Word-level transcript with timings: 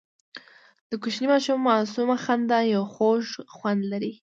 د 0.89 0.91
کوچني 1.01 1.27
ماشوم 1.33 1.57
معصومه 1.69 2.15
خندا 2.23 2.59
یو 2.73 2.83
خوږ 2.93 3.23
خوند 3.55 3.81
لري. 3.91 4.11